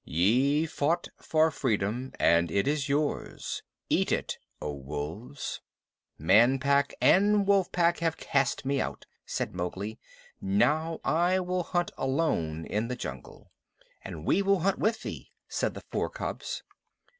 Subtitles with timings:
[0.03, 3.61] Ye fought for freedom, and it is yours.
[3.87, 5.61] Eat it, O Wolves."
[6.17, 9.99] "Man Pack and Wolf Pack have cast me out," said Mowgli.
[10.41, 13.51] "Now I will hunt alone in the jungle."
[14.03, 16.63] "And we will hunt with thee," said the four cubs.